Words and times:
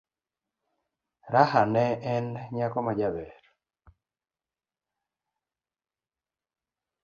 Raha 1.33 1.61
ne 1.73 1.85
en 2.13 2.25
nyako 2.55 2.79
majaber. 2.85 3.33